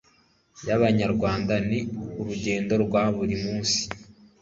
y 0.67 0.69
Abanyarwanda 0.77 1.53
n 1.69 1.71
urugendo 2.19 2.73
rwa 2.83 3.03
buri 3.15 3.35
muns 3.43 3.71